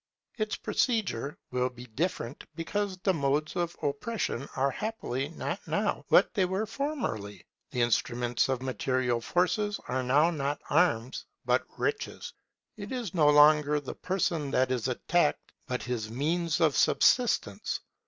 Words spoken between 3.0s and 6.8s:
the modes of oppression are happily not now what they were